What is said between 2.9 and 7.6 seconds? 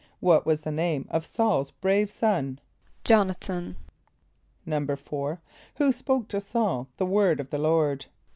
=J[)o]n´a than.= =4.= Who spoke to S[a:]ul the word of the